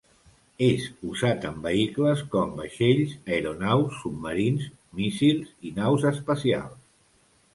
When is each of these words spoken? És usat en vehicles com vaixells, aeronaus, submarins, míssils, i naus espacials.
És 0.67 0.85
usat 1.09 1.43
en 1.49 1.59
vehicles 1.65 2.23
com 2.35 2.55
vaixells, 2.61 3.13
aeronaus, 3.35 4.01
submarins, 4.05 4.65
míssils, 5.01 5.53
i 5.71 5.75
naus 5.81 6.09
espacials. 6.15 6.81